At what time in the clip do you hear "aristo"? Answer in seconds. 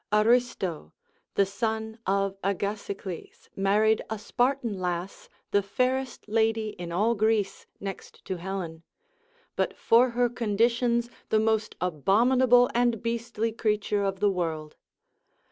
0.11-0.93